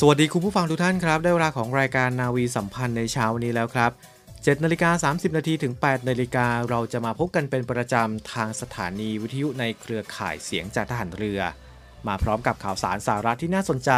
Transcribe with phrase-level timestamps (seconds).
[0.00, 3.90] สวัสดีคุณผู้ฟังทุกท่านครับ ได้เวลาของรายการนาวีสัมพันธ์ในเช้าวันนี้แล้วครับ
[4.28, 11.40] 7นาฬิกา30 นาทีถึง 8 นาฬิกาเราจะมาพบกันเป็นประจำทางสถานีวิทยุในเครือข่ายเสียงจากทหารเรือ
[12.06, 13.90] มาพร้อมกับข่าวสารสาระที่น่าสนใจ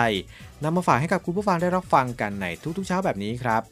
[0.62, 3.62] นำมาฝากให้กับคุณผู้ฟังได้รับฟังกันในทุกๆเช้าแบบนี้ครับ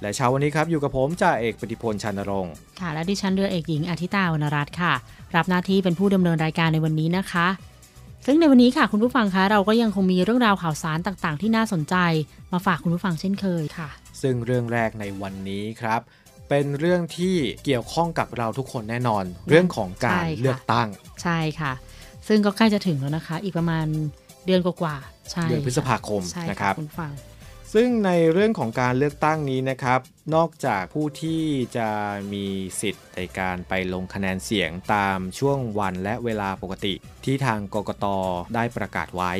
[0.00, 4.94] และเช้าวันนี้ครับอยู่กับผมจ่าเอกปฏิพลชันรงค์ค่ะและดิฉันเรือเอกหญิงอาทิตาวรรณรัตน์ค่ะ
[5.36, 7.46] รับหน้าที่เป็นผู้ดำเนินรายการในวันนี้นะคะ
[8.26, 11.96] ซึ่งในวันนี้ค่ะคุณผู้ฟังคะเราก็ยังคงมีเรื่องราวข่าวสารต่างๆ ที่น่าสนใจ
[12.52, 13.88] มาฝากคุณผู้ฟังเช่นเคยค่ะ
[14.22, 16.00] ซึ่งเรื่องแรกในวันนี้ครับ
[16.48, 20.88] เป็นเรื่องที่เกี่ยวข้องกับเราทุกคนแน่นอน เรื่องของการใช่ค่ะเลือกตั้ง
[21.22, 21.72] ใช่ค่ะ
[22.28, 23.86] ซึ่งก็ใกล้จะถึงแล้วนะคะ อีกประมาณ
[24.46, 27.12] เดือนกว่าๆใช่เดือนพฤษภาคมใช่นะครับคุณผู้ฟัง
[27.74, 30.00] ซึ่งในเรื่องของการเลือกตั้งนี้นะครับ
[30.34, 31.42] นอกจากผู้ที่
[31.76, 31.88] จะ
[32.32, 32.46] มี
[32.80, 38.06] สิทธิ์ในการไปลงคะแนนเสียงตามช่วงวันและเวลาปกติ ที่ทางกกต
[38.54, 39.32] ได้ประกาศไว้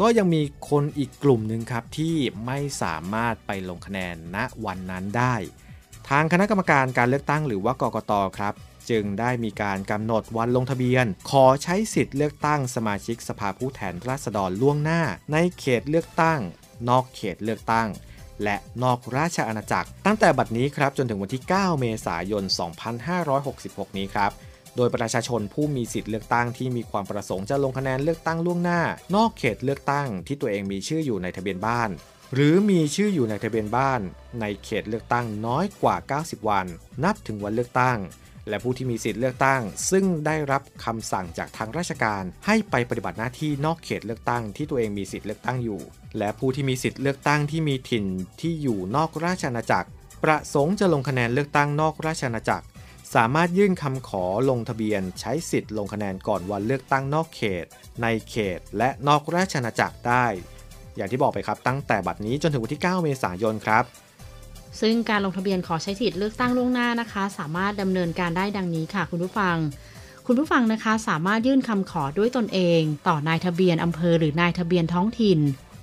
[0.00, 2.16] ก็ยังมีคนอีกกลุ่มหนึ่งครับที่
[2.46, 5.34] ไม่สามารถไปลงคะแนนณวันนั้นได้
[6.08, 8.54] ทางคณะกรรมการการเลือกตั้งหรือว่ากกตครับ
[8.90, 16.40] จึงได้มีการกำหนดวันลงทะเบียน ขอใช้สิทธิ์เลือกตั้งสมาชิกสภาผู้แทนราษฎรล่วงหน้า ในเขตเลือกตั้ง
[16.88, 17.88] นอกเขตเลือกตั้ง
[18.44, 22.44] และนอกราชอาณาจักร ตั้งแต่บัดนี้ครับจนถึงวันที่ 9 เมษายน
[23.20, 24.30] 2566 นี้ครับ
[24.76, 28.80] โดยประชาชนผู้มีสิทธิ์เลือกตั้งที่มีความประสงค์จะลงคะแนนเลือกตั้งล่วงหน้า
[29.14, 31.90] นอกเขตเลือกตั้งที่ตัวเองมีชื่ออยู่ในทะเบียนบ้าน
[32.34, 34.00] หรือมีชื่ออยู่ในทะเบียนบ้าน
[34.40, 36.66] ในเขตเลือกตั้งน้อยกว่า 90 วัน
[37.04, 37.98] นับถึงวันเลือกตั้ง
[38.48, 45.80] และผู้ที่มีสิทธิ์เลือกตั้ง ซึ่งได้รับคำสั่งจากทางราชการ ให้ไปปฏิบัติหน้าที่นอกเขตเลือกตั้งที่ตัวเองมีสิทธิ์เลือกตั้งอยู่
[46.18, 48.04] และผู้ที่มีสิทธิ์เลือกตั้งที่มีถิ่น
[48.40, 49.88] ที่อยู่นอกราชอาณาจักร
[50.24, 52.66] ประสงค์จะลงคะแนนเลือกตั้งนอกราชอาณาจักร
[53.14, 57.66] สามารถยื่นคำขอลงทะเบียน ใช้สิทธิ์ลงคะแนนก่อนวันเลือกตั้งนอกเขต
[58.02, 60.26] ในเขต และนอกราชอาณาจักรได้
[60.96, 63.84] อย่างที่บอกไปครับตั้งแต่บัดนี้จนถึงวันที่ 9 เมษายนครับ
[64.80, 69.56] ซึ่งการลงทะเบียนขอใช้สิทธิ์เลือกตั้งล่วงหน้านะคะ สามารถดำเนินการได้ดังนี้ค่ะ คุณผู้ฟัง
[70.26, 75.40] คุณผู้ฟังนะคะสามารถยื่นคำขอด้วยตนเอง ต่อนายทะเบียนอำเภอหรือนายทะเบียนท้องถิ่น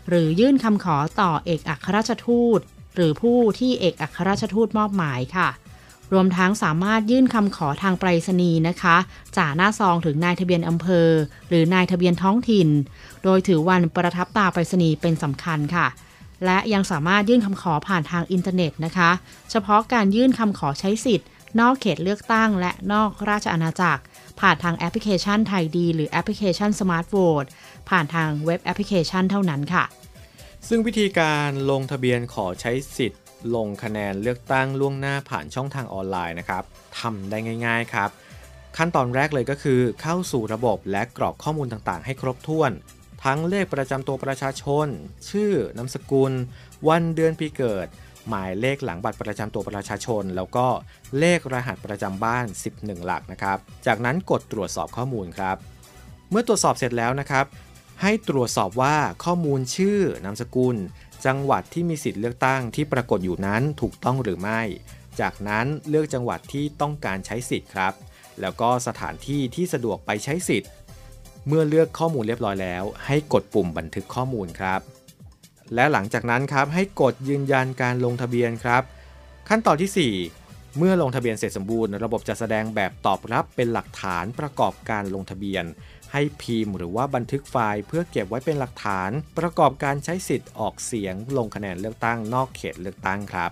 [0.09, 2.59] หรือยื่นคำขอต่อเอกอัครราชทูต
[2.95, 5.49] หรือผู้ที่เอกอัครราชทูตมอบหมายค่ะ
[6.13, 8.95] รวมทั้งสามารถยื่นคำขอทางไปรษณีย์นะคะ
[9.37, 11.07] จากหน้าซองถึงนายทะเบียนอำเภอ
[11.49, 12.69] หรือนายทะเบียนท้องถิ่น
[13.23, 15.87] โดยถือวันประทับตาไปรษณีย์เป็นสำคัญค่ะ
[16.45, 19.11] และยังสามารถยื่นคำขอผ่านทางอินเทอร์เน็ตนะคะ
[19.51, 21.27] เฉพาะการยื่นคำขอใช้สิทธิ์
[21.59, 24.01] นอกเขตเลือกตั้ง และนอกราชอาณาจักร
[24.39, 27.45] ผ่านทางแอปพลิเคชัน ThaID หรือแอปพลิเคชัน Smart Vote
[27.89, 29.83] ผ่านทางเว็บแอปพลิเคชันเท่านั้นค่ะ
[30.67, 33.21] ซึ่งวิธีการลงทะเบียนขอใช้สิทธิ์
[33.55, 36.63] ลงคะแนนเลือกตั้งล่วงหน้าผ่านช่องทางออนไลน์นะครับ
[36.99, 38.09] ทำได้ง่าย ๆครับ
[38.77, 42.71] ขั้นตอนแรกเลยก็คือ เข้าสู่ระบบและกรอกข้อมูลต่างๆ ให้ครบถ้วน
[43.23, 44.87] ทั้งเลขประจำตัวประชาชน
[45.29, 46.33] ชื่อนามสกุล
[46.87, 47.87] วันเดือนปีเกิด
[48.29, 50.67] หมายเลขหลังบัตรประจำตัวประชาชน แล้วก็
[51.19, 52.45] เลขรหัสประจำบ้าน
[52.75, 55.57] 11 หลักนะครับ จากนั้นกดตรวจสอบข้อมูลครับ
[56.29, 57.45] เมื่อตรวจสอบเสร็จแล้วนะครับ
[58.01, 60.75] ให้ตรวจสอบว่าข้อมูลชื่อนามสกุล
[61.25, 64.61] จังหวัดที่มีสิทธิ์เลือกตั้งที่ปรากฏอยู่นั้นถูกต้องหรือไม่
[65.19, 67.93] จากนั้นเลือกจังหวัดที่ต้องการใช้สิทธิ์ครับ
[68.41, 70.69] แล้วก็สถานที่ที่สะดวกไปใช้สิทธิ์
[71.47, 74.81] เมื่อเลือกข้อมูลเรียบร้อยแล้ว ให้กดปุ่มบันทึกข้อมูลครับ
[75.75, 78.83] และหลังจากนั้นครับให้กดยืนยันการลงทะเบียนครับ
[79.49, 85.65] ขั้นตอนที่ 4 เมื่อลงทะเบียนเสร็จสมบูรณ์ ระบบจะแสดงแบบตอบรับเป็นหลักฐานประกอบการลงทะเบียน
[86.11, 93.51] ให้พิมพ์หรือว่าบันทึกไฟล์เพื่อเก็บไว้เป็นหลักฐาน ประกอบการใช้สิทธิ์ออกเสียง ลงคะแนนเลือกตั้งนอกเขตเลือกตั้งครับ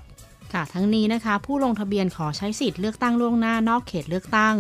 [0.54, 4.56] ค่ะทั้งนี้นะคะผู้ลงทะเบียนขอใช้สิทธิ์เลือกตั้งล่วงหน้านอกเขตเลือกตั้ง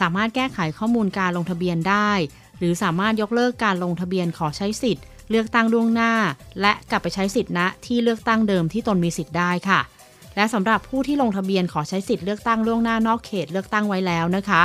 [0.00, 2.10] สามารถแก้ไขข้อมูลการลงทะเบียนได้
[2.58, 6.12] หรือสามารถยกเลิกการลงทะเบียนขอใช้สิทธิ์ เลือกตั้งล่วงหน้า
[6.60, 9.80] และกลับไปใช้สิทธิณที่เลือกตั้งเดิมที่ตนมีสิทธิ์ได้ค่ะ
[10.36, 14.62] และสำหรับผู้ที่ลงทะเบียนขอใช้สิทธิ์เลือกตั้งล่วงหน้านอกเขตเลือกตั้งไว้แล้วนะคะ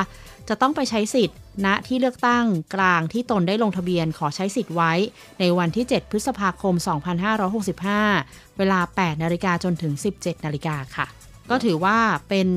[0.49, 2.45] จะต้องไปใช้สิทธิ์ณที่เลือกตั้ง
[2.75, 4.93] กลางที่ตนได้ลงทะเบียนขอใช้สิทธิ์ไว้
[5.39, 6.75] ในวันที่ 7 พฤษภาคม
[8.01, 11.18] 2565 เวลา 8 นาฬิกาจนถึง 17 นาฬิกาค่ะ
[11.49, 11.97] ก็ถือว่า
[12.29, 12.47] เป็น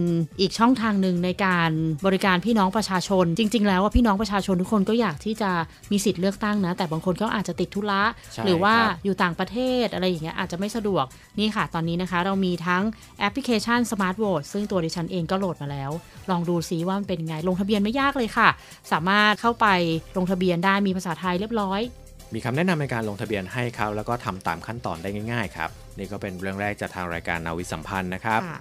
[0.41, 1.71] อีกช่องทางหนึ่งในการ
[2.07, 5.51] บริการพี่น้องประชาชน จริง ๆ แล้วว่าพี่น้องประชาชนทุกคนก็อยากที่จะ
[5.91, 8.03] มีสิทธิ์เลือกตั้งนะ แต่บางคนก็อาจจะติดธุระ
[8.35, 11.05] ใช่หรือว่าครับอยู่ต่างประเทศอะไรอย่างเงี้ยอาจจะไม่สะดวก
[11.39, 12.83] นี่ค่ะ ตอนนี้นะคะ เรามีทั้ง
[13.21, 15.91] แอปพลิเคชัน Smart Vote ซึ่งตัวดิฉันเองก็โหลดมาแล้ว
[16.31, 18.49] ลองดูซิว่ามันเป็นยังไงลงทะเบียนไม่ยากเลยค่ะ
[18.93, 19.67] สามารถเข้าไป
[20.17, 21.83] ลงทะเบียนได้มีภาษาไทยเรียบร้อย
[22.35, 28.61] มีคำแนะนำในการลงทะเบียนให้ครับแล้วก็ทำตามขั้นตอนได้ง่าย ๆ ครับ นี่ก็เป็นเรื่องแรกจากทางรายการนาวิสัมพันธ์นะครับค่ะ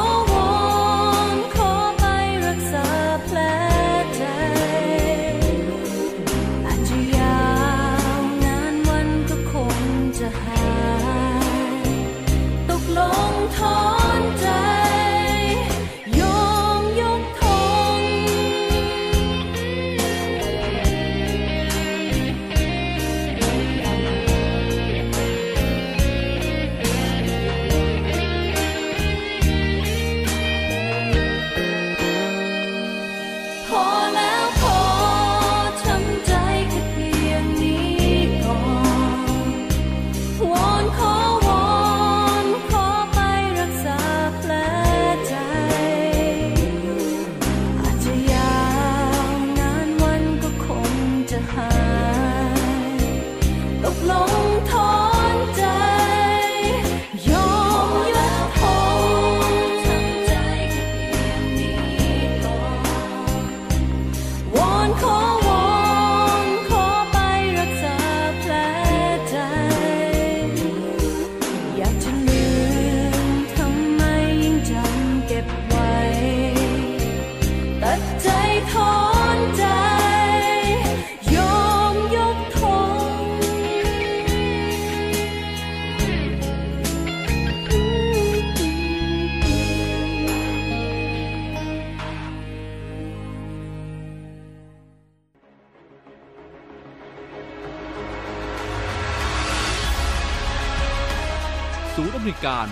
[0.00, 0.01] ว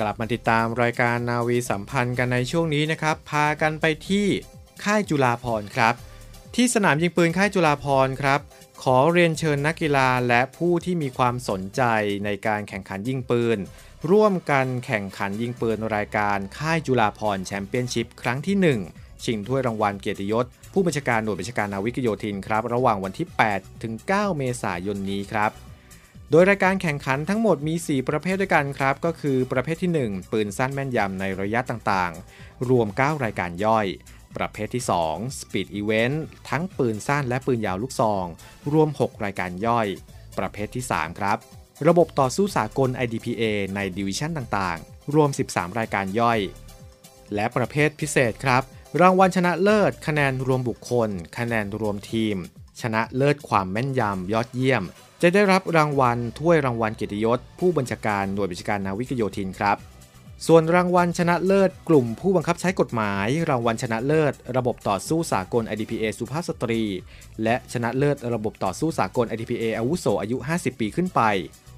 [0.00, 4.26] กลับมาติดตามรายการนาวีสัมพันธ์กันในช่วงนี้นะครับ พากันไปที่
[4.84, 5.94] ค่ายจุฬาภรครับ
[6.54, 8.40] ที่สนามยิงปืนค่ายจุฬาภรครับ
[8.82, 11.82] ขอเรียนเชิญนักกีฬาและผู้ที่มีความสนใจ
[12.24, 13.58] ในการแข่งขันยิงปืน
[14.10, 18.56] ร่วมกันแข่งขันยิงปืนรายการค่ายจุฬาภรแชมเปี้ยนชิพครั้งที่
[18.92, 25.50] 1 ชิงถ้วยรางวัลเกียรติยศ ผู้บัญชาการหน่วยบัญชาการนาวิกโยธินครับ ระหว่างวันที่ 8 ถึง 9 เมษายนนี้ครับ
[26.34, 33.86] โดยรายการแข่งขันทั้งหมดมี 4 ประเภทด้วยกันครับ ก็คือประเภทที่ 1 ปืนสั้นแม่นยำในระยะต่างๆ รวม 9 รายการย่อย
[34.36, 36.16] ประเภทที่ 2 Speed Event
[36.50, 38.24] ทั้งปืนสั้นและปืนยาวลูกซอง
[38.72, 39.86] รวม 6 รายการย่อย
[40.38, 41.38] ประเภทที่ 3 ครับ
[41.88, 43.42] ระบบต่อสู้สากล IDPA
[43.74, 46.40] ในดิวิชั่นต่างๆ รวม 13 รายการย่อย
[47.34, 48.62] และประเภทพิเศษครับ
[49.00, 52.36] รางวัลชนะเลิศ คะแนนรวมบุคคล คะแนนรวมทีม
[52.80, 54.84] ชนะเลิศความแม่นยำยอดเยี่ยม
[55.22, 59.76] จะได้รับรางวัลถ้วยรางวัลเกียรติยศ ผู้บัญชาการหน่วยบัญชาการนาวิกโยธินครับ
[60.46, 66.82] ส่วนรางวัลชนะเลิศ กลุ่มผู้บังคับใช้กฎหมาย รางวัลชนะเลิศ ระบบต่อสู้สากล IDPA สุภาพสตรี
[67.42, 71.20] และชนะเลิศระบบต่อสู้สากล IDPA อาวุโสอายุ 50 ปีขึ้นไป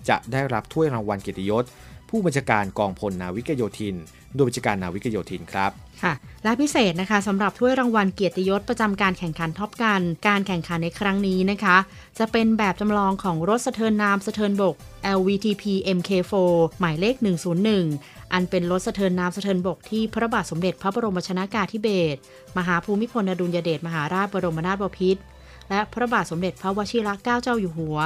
[0.09, 1.65] จะได้รับถ้วยรางวัลเกียรติยศ
[2.11, 3.97] ผู้บัญชาการกองพลนาวิกโยธิน
[4.35, 5.71] โดยบัญชาการนาวิกโยธินครับ
[6.03, 11.77] ค่ะและพิเศษนะคะสำหรับถ้วยรางวัลเกียรติยศประจำการแข่งขันท็อปกัน การแข่งขันในครั้งนี้นะคะ
[12.19, 14.75] จะเป็นแบบจำลองของรถสะเทินน้ำสะเทินบก
[15.19, 15.65] LVTP
[15.97, 16.35] MK4
[16.81, 17.15] หมายเลข
[17.75, 22.19] 101 อันเป็นรถสะเทินน้ำสะเทินบกที่พระบาทสมเด็จพระบรมชนากาธิเบศร
[22.59, 25.23] มหาภูมิพลอดุลยเดชมหาราชบรมนาถบพิตร
[25.71, 27.99] และพระบาทสมเด็จพระวชิรเกล้าเจ้าอยู่หัว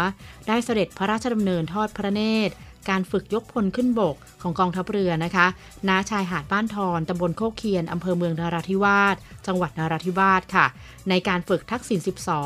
[0.46, 2.54] ได้เสด็จพระราชดำเนินทอดพระเนตร
[2.88, 5.46] การฝึกยกพลขึ้นบกของกองทัพเรือนะคะ
[5.88, 10.66] ณชายหาดบ้านทอนตำบลโคกเคียนอำเภอเมืองนราธิวาส จังหวัดนราธิวาสค่ะ
[11.08, 12.00] ในการฝึกทักษิณ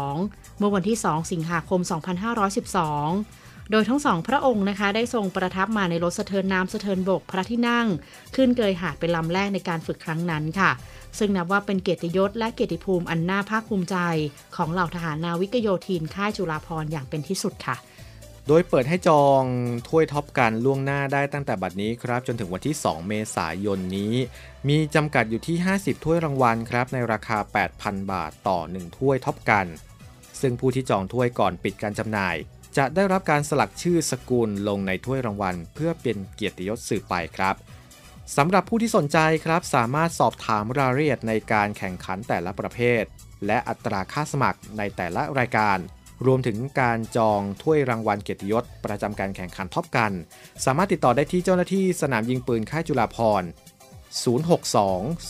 [0.04, 1.80] 12 เมื่อวันที่ 2 สิงหาคม
[2.54, 7.86] 2512 โดยทั้งสองพระองค์นะคะ ได้ทรงประทับมาในรถสะเทินน้ำสะเทินบกพระที่นั่ง
[8.36, 10.70] ขึ้นเกยหาดเป็นลำแรกในการฝึกครั้งนั้นค่ะ
[11.18, 13.96] ซึ่งนับว่าเป็นเกียรติยศและเกียรติภูมิอันน่าภาคภูมิใจ
[14.56, 17.76] ของเหล่าทหารนาวิกโยธินค่ายจุฬาภรณ์อย่างเป็นที่สุดค่ะ
[18.48, 19.42] โดยเปิดให้จอง
[19.88, 24.14] ถ้วยท็อปกันล่วงหน้าได้ตั้งแต่บัดนี้ครับ จนถึงวันที่ 2 เมษายนนี้
[24.68, 27.38] มีจำกัดอยู่ที่ 50 ถ้วยรางวัลครับ ในราคา
[27.74, 29.66] 8,000 บาทต่อ 1 ถ้วยท็อปกัน
[30.40, 32.36] ซึ่งผู้ที่จองถ้วยก่อนปิดการจำหน่าย
[32.76, 37.54] จะได้รับการสลักชื่อสกุลลงในถ้วยรางวัล เพื่อเป็นเกียรติยศสืบไปครับ
[38.36, 43.02] สำหรับผู้ที่สนใจครับ สามารถสอบถามรายละเอียดในการแข่งขันแต่ละประเภท
[43.46, 45.78] และอัตราค่าสมัครในแต่ละรายการ
[46.26, 50.12] รวมถึงการจองถ้วยรางวัลเกียรติยศ ประจำการแข่งขันท็อปกัน
[50.64, 53.44] สามารถติดต่อได้ที่เจ้าหน้าที่สนามยิงปืนค่ายจุฬาภร062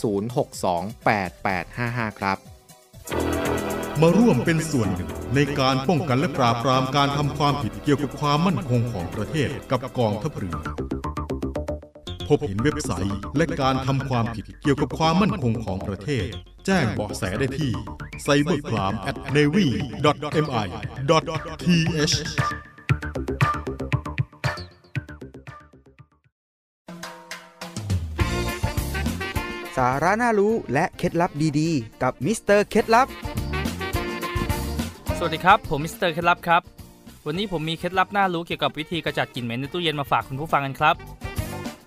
[0.03, 2.39] 062 8855 ครับ
[4.01, 10.59] มาร่วมเป็นส่วนหนึ่งในการป้องกันและปราบปรามการทำความผิดเกี่ยวกับความมั่นคงของประเทศกับกองทัพเรือ
[12.29, 16.27] พบเห็นเว็บไซต์ และการทำความผิดเกี่ยวกับความมั่นคงของประเทศ
[16.67, 17.73] แจ้งเบาะแสได้ที่
[18.27, 19.79] cybercrime at navy mi
[22.05, 22.15] th
[29.77, 31.31] สาระน่ารู้และเคล็ดลับ
[31.61, 33.09] ดีๆ กับมิสเตอร์เคล็ดลับ
[35.19, 36.63] สวัสดีครับ ผมมิสเตอร์เคล็ดลับครับ
[37.27, 40.97] วันนี้ผมมีเคล็ดลับน่ารู้เกี่ยวกับวิธีกำจัดกลิ่นเหม็นในตู้เย็นมาฝากคุณผู้ฟังกันครับ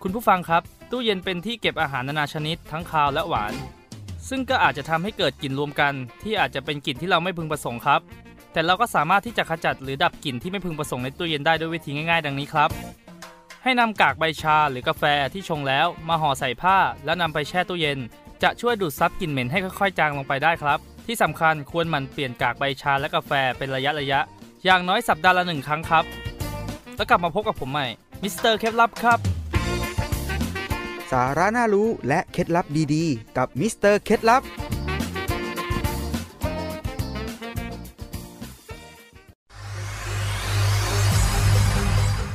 [0.04, 3.54] คุณผู้ฟังครับ ตู้เย็นเป็นที่เก็บอาหารนานาชนิดทั้งคาวและหวาน
[4.30, 5.94] ซึ่งก็อาจจะทำให้เกิดกลิ่นรวมกัน
[6.24, 8.02] ที่อาจจะเป็นกลิ่นที่เราไม่พึงประสงค์ครับ
[8.54, 12.70] แต่เราก็สามารถที่จะขจัดหรือดับกลิ่นที่ไม่พึงประสงค์ในตู้เย็นได้ด้วยวิธีง่ายๆ ดังนี้ครับ
[13.64, 15.04] ให้นำกากใบชาหรือกาแฟ
[15.34, 18.00] ที่ชงแล้วมาห่อใส่ผ้า แล้วนำไปแช่ตู้เย็น
[18.44, 24.20] จะช่วยดูดซับกลิ่นเหม็นให้ค่อยๆ จางลงไปได้ครับ ที่สำคัญควรหมั่นเปลี่ยนกากใบชาและกาแฟเป็นระยะระยะ
[24.66, 26.04] อย่างน้อยสัปดาห์ละหนึ่งครั้งครับ
[26.96, 27.88] แล้วกลับมาพบกับผมใหม่
[28.24, 29.37] มิสเตอร์เคล็ดลับครับ
[31.12, 34.42] สาระน่ารู้และเคล็ดลับดีๆ กับมิสเตอร์เคล็ดลับ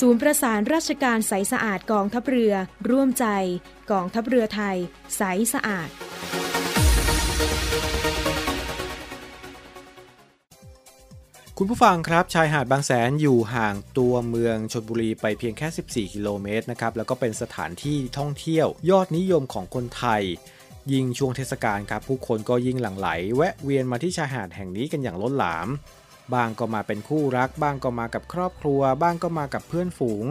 [0.00, 2.54] ศูนย์ประสานราชการใสสะอาดกองทัพเรือ
[2.90, 3.26] ร่วมใจ
[3.90, 4.76] กองทัพเรือไทย
[5.16, 5.22] ใส
[5.54, 5.88] สะอาด
[11.58, 20.22] คุณผู้ฟังครับ ชายหาดบางแสนอยู่ห่างตัวเมืองชลบุรีไปเพียงแค่ 14 กิโลเมตรนะครับ แล้วก็เป็นสถานที่ท่องเที่ยวยอดนิยมของคนไทย
[20.92, 25.68] ยิ่งช่วงเทศกาลครับ ผู้คนก็ยิ่งหลั่งไหล แวะเวียนมาที่ชายหาดแห่งนี้กันอย่างล้นหลาม
[26.34, 30.24] บางก็มาเป็นคู่รัก บ้างก็มากับครอบครัว บ้างก็มากับเพื่อนฝูง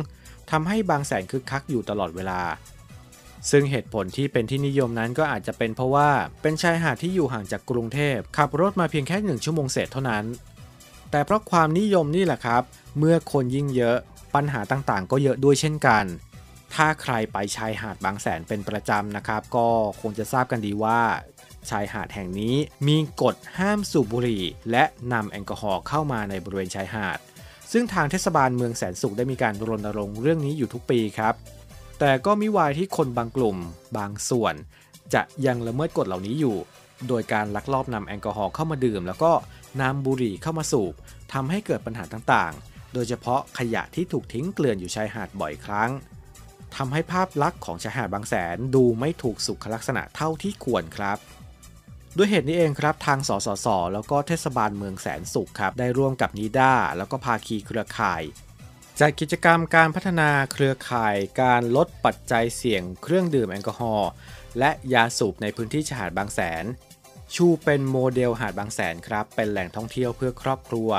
[0.52, 2.42] ทำให้บางแสนคึกคักอยู่ตลอดเวลา
[3.52, 6.10] ซึ่งเหตุผลที่เป็นที่นิยมนั้นก็อาจจะเป็นเพราะว่า
[6.42, 10.26] เป็นชายหาดที่อยู่ห่างจากกรุงเทพขับรถมาเพียงแค่หนึ่งชั่วโมงเศษเท่านั้น
[11.12, 12.64] แต่เพราะความนิยมนี่แหละครับ
[13.00, 13.98] เมื่อคนยิ่งเยอะ
[14.36, 16.06] ปัญหาต่างๆ ก็เยอะด้วยเช่นกัน
[16.74, 19.68] ถ้าใครไปชายหาดบางแสนเป็นประจำนะครับ ก็
[20.02, 21.02] คงจะทราบกันดีว่า
[21.70, 22.56] ชายหาดแห่งนี้
[22.88, 27.20] มีกฎห้ามสูบบุหรี่ และนำแอลกอฮอล์เข้ามาในบริเวณชายหาด
[27.72, 31.34] ซึ่งทางเทศบาลเมืองแสนสุขได้มีการรณรงค์เรื่องนี้อยู่ทุกปีครับ
[32.00, 33.58] แต่ก็มิวายที่คนบางกลุ่ม
[33.98, 34.56] บางส่วน
[35.14, 36.58] จะยังละเมิดกฎเหล่านี้อยู่
[37.08, 39.32] โดยการลักลอบนำแอลกอฮอล์เข้ามาดื่ม แล้วก็
[39.82, 40.94] นำบุหรี่เข้ามาสูบ
[41.34, 45.92] ทำให้เกิดปัญหาต่างๆ โดยเฉพาะขยะที่ถูกทิ้งเกลื่อนอยู่ชายหาดบ่อยครั้ง
[46.76, 51.18] ทำให้ภาพลักษณ์ของชายหาดบางแสนดูไม่ถูกสุขลักษณะเท่าที่ควรครับ
[52.18, 58.22] ด้วยเหตุนี้เองครับทางสสส แล้วก็เทศบาลเมืองแสนสุขครับได้ร่วมกับนิด้าแล้วก็ภาคีเครือข่าย
[59.00, 64.10] จัดกิจกรรมการพัฒนาเครือข่ายการลดปัจจัยเสี่ยงเครื่องดื่มแอลกอฮอล์
[64.60, 66.66] และยาสูบในพื้นที่ชายหาดบางแสน
[67.36, 70.90] ชูเป็นโมเดลหาดบางแสนครับ เป็นแหล่งท่องเที่ยวเพื่อครอบครัว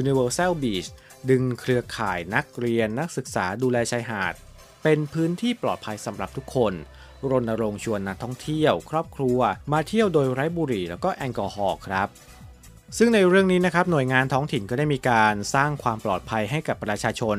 [0.00, 0.88] Universal Beach
[1.30, 4.34] ดึงเครือข่ายนักเรียนนักศึกษาดูแลชายหาด
[4.82, 6.72] เป็นพื้นที่ปลอดภัยสำหรับทุกคน
[7.30, 9.38] รณรงค์ชวนนักท่องเที่ยว ครอบครัว
[9.72, 12.08] มาเที่ยวโดยไร้บุหรี่แล้วก็แอลกอฮอล์ครับ
[12.98, 17.36] ซึ่งในเรื่องนี้นะครับหน่วยงานท้องถิ่นก็ได้มีการสร้างความปลอดภัยให้กับประชาชน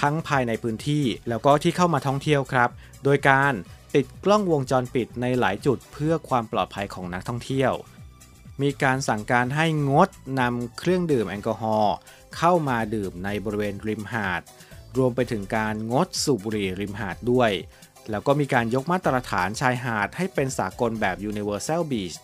[0.00, 2.70] ทั้งภายในพื้นที่แล้วก็ที่เข้ามาท่องเที่ยวครับ
[3.04, 3.52] โดยการ
[3.94, 7.72] ติดกล้องวงจรปิดในหลายจุดเพื่อความปลอดภัยของนักท่องเที่ยว
[8.62, 10.08] มีการสั่งการให้งด
[10.40, 11.94] นำเครื่องดื่มแอลกอฮอล์
[12.36, 14.42] เข้ามาดื่มในบริเวณริมหาด
[14.96, 17.50] รวมไปถึงการงดสูบบุหรี่ริมหาดด้วย
[18.10, 22.16] แล้วก็มีการยกมาตรฐานชายหาดให้เป็นสากลแบบ Universal Beach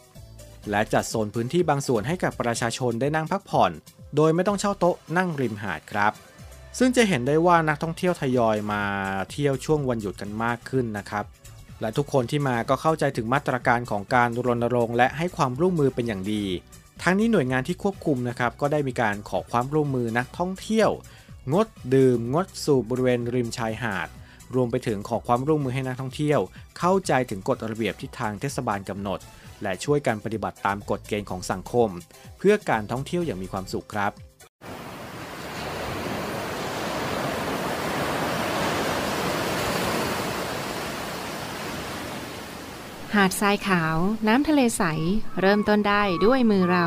[0.71, 3.73] และจัดโซนพื้นที่บางส่วนให้กับประชาชนได้นั่งพักผ่อน
[4.17, 6.13] โดยไม่ต้องเช่าโต๊ะนั่งริมหาดครับ
[6.79, 8.83] ซึ่งจะเห็นได้ว่านักท่องเที่ยวทยอยมา
[9.31, 11.25] เที่ยวช่วงวันหยุดกันมากขึ้นนะครับ
[11.81, 16.45] และทุกคนที่มาก็เข้าใจถึงมาตรการของการรณรงค์และให้ความร่วมมือเป็นอย่างดี
[17.03, 20.91] ทั้งนี้หน่วยงานที่ควบคุมนะครับก็ได้มีการขอความร่วมมือนักท่องเที่ยว
[21.53, 24.09] งดดื่ม งดสูบบริเวณริมชายหาด
[24.57, 26.41] รวมไปถึงขอความร่วมมือให้นักท่องเที่ยว
[26.79, 29.21] เข้าใจถึงกฎระเบียบที่ทางเทศบาลกำหนด
[29.63, 31.89] และช่วยกันปฏิบัติตามกฎเกณฑ์ของสังคม
[32.39, 34.13] เพื่อการท่องเที่ยวอย่างมีความสุขครับ
[43.15, 43.97] หาดทรายขาว
[44.29, 44.83] น้ำทะเลใส
[45.41, 46.87] เริ่มต้นได้ด้วยมือเรา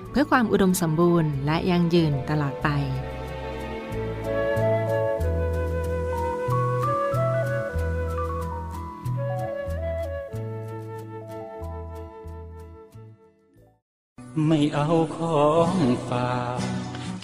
[0.11, 2.69] เพื่อความอุดมสมบูรณ์และยั่งยืนตลอดไป
[14.47, 15.73] ไม่เอาของ
[16.09, 16.70] ฝาก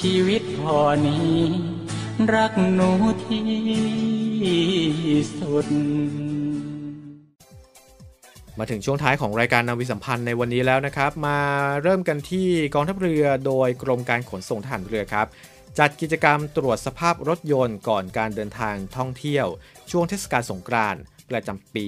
[0.00, 1.38] ชีวิตพอนี้
[2.34, 2.90] รักหนู
[3.24, 5.66] ที่สุด
[8.58, 11.40] มาถึงช่วงท้ายของรายการนาวิสัมพันธ์ในวันนี้แล้วนะครับ มา
[11.82, 15.26] เริ่มกันที่กองทัพเรือโดยกรมการขนส่งทหารเรือครับ
[15.78, 19.46] จัดกิจกรรมตรวจสภาพรถยนต์ก่อนการเดินทางท่องเที่ยว
[19.90, 21.00] ช่วงเทศกาลสงกรานต์
[21.30, 21.84] ประจำปี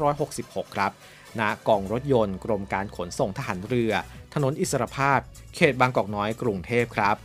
[0.00, 0.92] 2566 ครับ
[1.40, 3.92] ณกองรถยนต์กรมการขนส่งทหารเรือ
[4.34, 5.18] ถนนอิสรภาพ
[5.54, 7.16] เขตบางกอกน้อยกรุงเทพครับ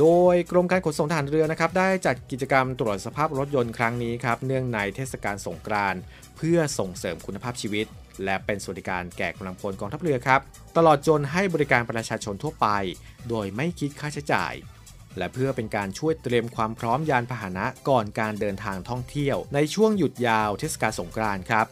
[0.00, 6.00] โดยกรมการขนส่งทหารเรือนะครับได้จัดกิจกรรมตรวจสภาพรถยนต์ครั้งนี้ครับเนื่องในเทศกาลสงกรานต์
[6.36, 7.86] เพื่อส่งเสริมคุณภาพชีวิต
[8.24, 10.40] และเป็นสวัสดิการแก่กำลังพลกองทัพเรือครับ
[10.76, 12.68] ตลอดจนให้บริการประชาชนทั่วไป
[13.28, 14.54] โดยไม่คิดค่าใช้จ่าย
[15.18, 21.66] และเพื่อเป็นการช่วยเตรียมความพร้อมยานพาหนะก่อนการเดินทางท่องเที่ยว ในช่วงหยุดยาวเทศกาลสงกรานต์ครับ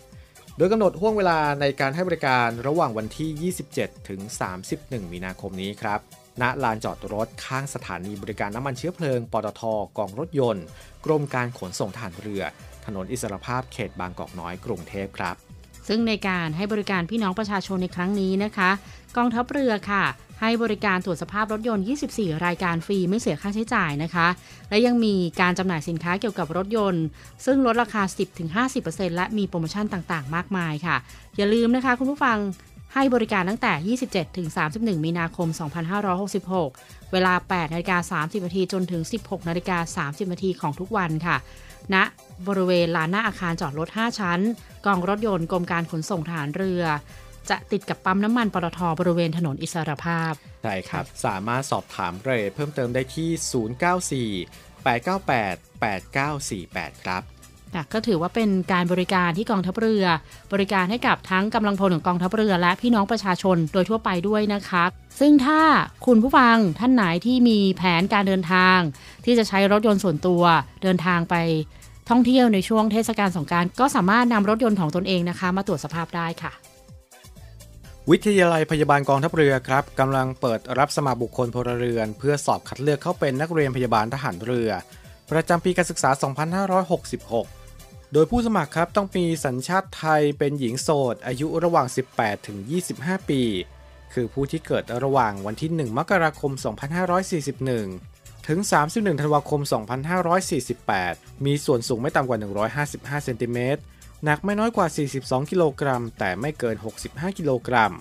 [0.58, 4.20] โดยกำหนดห่วงเวลาในการให้บริการระหว่างวันที่ 27 ถึง
[4.66, 6.00] 31 มีนาคมนี้ครับ
[6.42, 9.62] ณ ลานจอดรถข้างสถานีบริการน้ำมันเชื้อเพลิง ปตท
[9.98, 10.64] กองรถยนต์
[11.04, 12.42] กรมการขนส่งทหารเรือ
[12.86, 15.36] ถนนอิสรภาพเขตบางกอกน้อย กรุงเทพครับ
[15.88, 18.70] ซึ่งในการให้บริการพี่น้องประชาชนในครั้งนี้นะคะ
[19.16, 20.04] กองทัพเรือค่ะ
[20.40, 24.26] ให้บริการตรวจสภาพรถยนต์ 24 รายการฟรีไม่เสียค่าใช้จ่ายนะคะ
[24.68, 27.04] และยังมีการจำหน่ายสินค้าเกี่ยวกับรถยนต์
[27.44, 28.02] ซึ่งลดราคา
[28.58, 30.96] 10-50%และมีโปรโมชั่นต่างๆ มากมายค่ะ
[31.36, 32.38] อย่าลืมนะคะคุณผู้ฟัง
[32.94, 33.96] ให้บริการตั้งแต่
[34.40, 35.48] 27-31 มีนาคม
[36.30, 41.36] 2566 เวลา 8นาฬิกา30นาทีจนถึง 16นาฬิกา30นาทีของทุกวันค่ะ
[41.94, 41.96] ณ
[42.48, 44.40] บริเวณลานหน้าอาคารจอดรถ 5 ชั้น
[44.86, 46.82] กองรถยนต์กรมการขนส่งทหารเรือ
[47.50, 50.32] จะติดกับปั๊มน้ำมันปตทบริเวณถนนอิสรภาพ
[50.62, 53.30] ใช่ครับ สามารถสอบถามรายละเอียดเพิ่มเติมได้ที่
[54.34, 55.82] 094 898
[56.96, 57.22] 8948 ครับ
[57.74, 60.04] ค่ะก็ถือว่าเป็นการบริการที่กองทัพเรือ
[60.52, 64.84] บริการให้กับทั้งกำลังพลของกองทัพเรือ และพี่น้องประชาชนโดยทั่วไปด้วยนะคะ
[65.20, 65.60] ซึ่งถ้า
[66.06, 68.78] คุณผู้ฟังท่านไหนที่มีแผนการเดินทาง
[69.24, 70.42] ที่จะใช้รถยนต์ส่วนตัว
[70.82, 71.34] เดินทางไป
[72.10, 76.52] ท่องเที่ยวในช่วงเทศกาลสงกรารก็สามารถนำรถยนต์ของตนเองนะคะ มาตรวจสภาพได้ค่ะ
[78.12, 84.70] วิทยาลัยพยาบาลกองทัพเรือครับกำลังเปิดรับสมัครบุคคลพลเรือน เพื่อสอบคัดเลือกเข้าเป็นนักเรียนพยาบาลทหารเรือ
[85.30, 86.10] ประจำปีการศึกษา
[87.32, 92.58] 2566 โดยผู้สมัครครับต้องมีสัญชาติไทยเป็นหญิงโสด อายุระหว่าง 18 ถึง
[92.94, 93.42] 25 ปี
[94.12, 96.52] คือผู้ที่เกิดระหว่างวันที่ 1 มกราคม
[97.70, 98.58] 2541 ถึง
[98.90, 99.60] 31 ธันวาคม
[100.52, 102.38] 2548 มีส่วนสูงไม่ต่ำกว่า
[102.76, 103.82] 155 เซนติเมตร
[104.24, 104.86] หนักไม่น้อยกว่า
[105.18, 107.92] 42 กิโลกรัม แต่ไม่เกิน 65 กิโลกรัม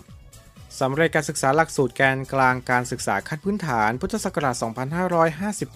[0.79, 4.55] สำเร็จการศึกษาหลักสูตรแกนกลางการศึกษาขั้นพื้นฐานพุทธศักราช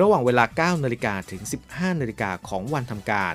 [0.00, 3.34] ระหว่างเวลา 9นาฬิกาถึง 15นาฬิกาของวันทำการ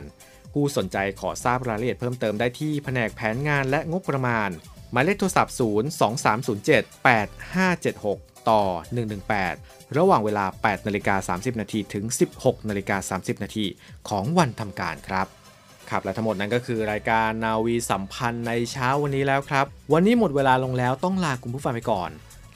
[0.54, 4.50] ผู้สนใจขอทราบรายละเอียดเพิ่มเติมได้ที่แผนกแผนงานและงบประมาณ
[4.92, 5.84] หมายเลขโทรศัพท์ 0
[6.56, 7.08] 2307
[7.86, 8.64] 8576 ต่อ
[9.30, 12.06] 118 ระหว่างเวลา 8นาฬิกา30 นาทีถึง
[12.38, 13.66] 16นาฬิกา30 นาที
[14.10, 15.28] ของวันทำการครับ
[15.90, 22.10] ครับและทั้งหมดนั้นก็คือรายการนาวีสัมพันธ์ในเช้าวันนี้แล้วครับ วันนี้หมดเวลาลงแล้วต้องลาคุณผู้ฟังไปก่อน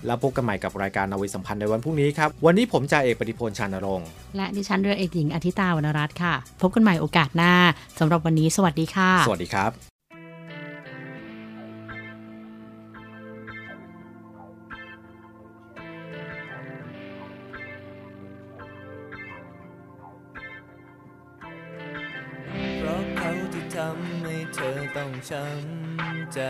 [0.06, 7.54] แล้วพบกันใหม่กับรายการนาวีสัมพันธ์ในวันพรุ่งนี้ครับ วันนี้ผมจ่าเอกปฏิพลชานรงค์และดิฉันเรือเอกหญิงอาทิตาวรรณรัตน์ค่ะ พบกันใหม่โอกาสหน้า
[8.00, 9.91] สำหรับวันนี้ สวัสดีค่ะ สวัสดีครับ
[25.30, 26.42] ช้ำใจ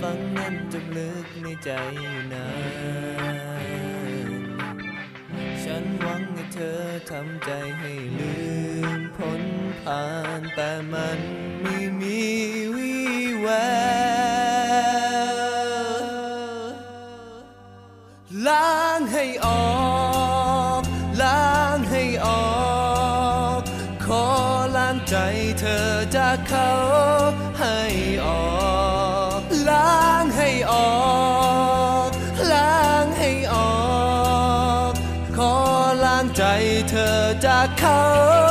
[0.00, 2.48] ฟังนั้นจมลึกในใจอยู่นา
[3.64, 4.42] น
[5.62, 8.34] ฉันหวังให้เธอทำใจให้ลื
[8.98, 9.42] มพ้น
[9.82, 10.04] ผ่า
[10.38, 11.18] นแต่มัน
[11.62, 12.20] ไม่มี
[12.74, 13.06] วี่
[13.40, 15.16] แวว
[18.46, 19.62] ล้างให้ออ
[19.94, 19.95] ก
[26.14, 26.72] จากเขา
[27.60, 27.80] ให้
[28.26, 32.10] ออกล้างให้ออก
[32.52, 33.76] ล้างให้ออ
[34.90, 34.92] ก
[35.36, 35.54] ขอ
[36.04, 36.42] ล้างใจ
[36.90, 38.45] เธอจากเขา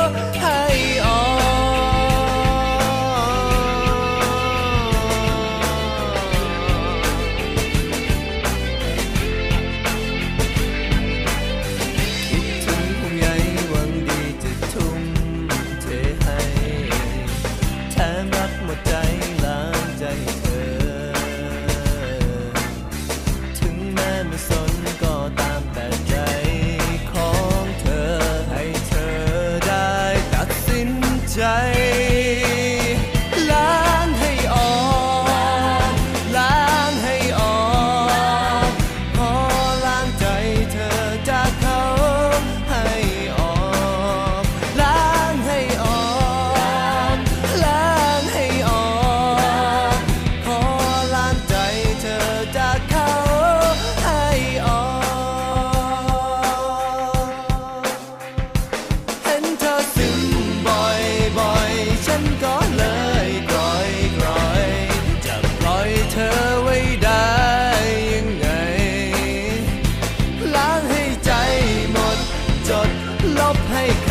[73.38, 74.05] ลบให้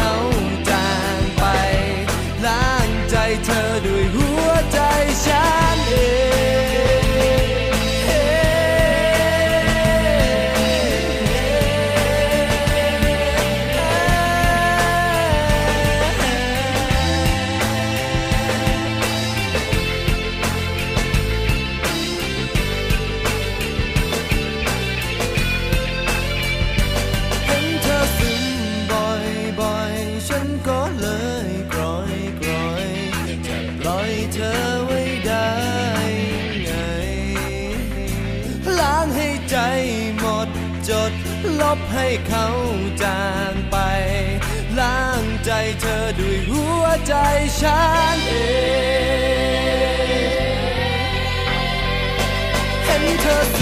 [45.81, 47.13] เธอด้วยหัวใจ
[47.59, 47.81] ฉั
[48.15, 48.33] นเอ
[49.15, 49.55] ง
[52.85, 53.54] เห็นเธอ